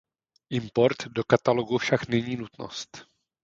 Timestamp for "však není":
1.77-2.35